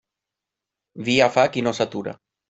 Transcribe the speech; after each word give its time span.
Via 1.09 1.27
fa 1.35 1.43
qui 1.57 1.63
no 1.67 1.75
s'atura. 1.81 2.15